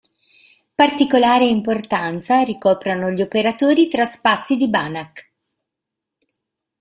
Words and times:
Particolare 0.73 1.45
importanza 1.45 2.41
ricoprono 2.41 3.11
gli 3.11 3.21
operatori 3.21 3.87
tra 3.87 4.07
spazi 4.07 4.57
di 4.57 4.67
Banach. 4.67 5.31